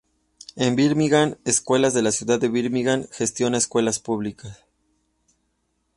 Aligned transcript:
En 0.55 0.75
Birmingham, 0.75 1.35
Escuelas 1.45 1.93
de 1.93 2.01
la 2.01 2.11
Ciudad 2.11 2.39
de 2.39 2.49
Birmingham 2.49 3.05
gestiona 3.11 3.59
escuelas 3.59 3.99
públicas. 3.99 4.65